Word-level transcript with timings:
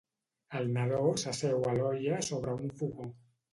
El 0.59 0.71
nadó 0.77 1.01
s'asseu 1.25 1.67
a 1.73 1.75
l'olla 1.81 2.25
sobre 2.31 2.59
un 2.65 2.75
fogó. 2.83 3.11